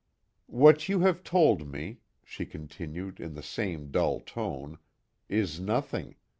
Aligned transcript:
_""What 0.47 0.89
you 0.89 1.01
have 1.01 1.23
told 1.23 1.67
me," 1.71 1.99
she 2.25 2.47
continued, 2.47 3.19
in 3.19 3.35
the 3.35 3.43
same 3.43 3.91
dull 3.91 4.19
tone, 4.19 4.79
"Is 5.29 5.59
nothing. 5.59 6.15